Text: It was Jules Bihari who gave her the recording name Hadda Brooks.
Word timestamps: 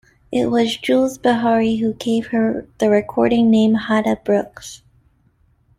It 0.31 0.47
was 0.47 0.77
Jules 0.77 1.19
Bihari 1.19 1.75
who 1.75 1.93
gave 1.93 2.25
her 2.31 2.65
the 2.79 2.89
recording 2.89 3.51
name 3.51 3.75
Hadda 3.75 4.23
Brooks. 4.23 4.81